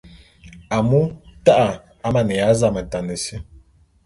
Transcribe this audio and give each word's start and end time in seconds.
Amu 0.77 1.01
ta'a 1.45 1.67
amaneya 2.07 2.47
zametane 2.59 3.15
si. 3.23 3.35